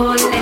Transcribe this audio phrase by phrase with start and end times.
[0.00, 0.39] volver.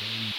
[0.00, 0.30] Bang.